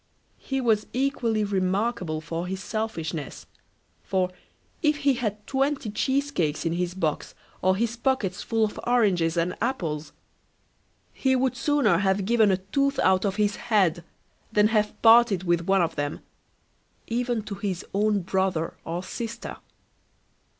He 0.39 0.59
was 0.61 0.87
equally 0.93 1.43
remarkable 1.43 2.21
for 2.21 2.47
his 2.47 2.59
selfishness; 2.59 3.45
for 4.01 4.31
if 4.81 4.95
he 5.05 5.13
had 5.13 5.45
twenty 5.45 5.91
cheesecakes 5.91 6.65
in 6.65 6.73
his 6.73 6.95
box, 6.95 7.35
or 7.61 7.75
his 7.75 7.97
pockets 7.97 8.41
full 8.41 8.65
of 8.65 8.79
oranges 8.87 9.37
and 9.37 9.53
apples, 9.61 10.11
he 11.13 11.35
would 11.35 11.55
sooner 11.55 11.99
have 11.99 12.25
given 12.25 12.49
a 12.49 12.57
tooth 12.57 12.97
out 12.97 13.25
of 13.25 13.35
his 13.35 13.57
head 13.57 14.03
than 14.51 14.69
have 14.69 14.99
parted 15.03 15.43
with 15.43 15.67
one 15.67 15.83
of 15.83 15.95
them, 15.95 16.21
even 17.05 17.43
to 17.43 17.53
his 17.53 17.85
own 17.93 18.21
brother 18.23 18.73
or 18.83 19.03
sister. 19.03 19.57